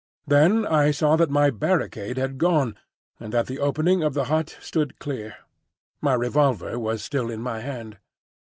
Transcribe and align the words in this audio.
Then 0.25 0.65
I 0.65 0.89
saw 0.89 1.15
that 1.17 1.29
my 1.29 1.51
barricade 1.51 2.17
had 2.17 2.39
gone, 2.39 2.75
and 3.19 3.31
that 3.33 3.45
the 3.45 3.59
opening 3.59 4.01
of 4.01 4.15
the 4.15 4.23
hut 4.33 4.57
stood 4.59 4.97
clear. 4.97 5.35
My 6.01 6.15
revolver 6.15 6.79
was 6.79 7.03
still 7.03 7.29
in 7.29 7.43
my 7.43 7.59
hand. 7.59 7.99